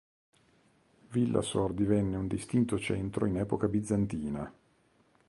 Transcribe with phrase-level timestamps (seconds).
[1.11, 4.51] Villasor divenne un distinto centro in epoca bizantina.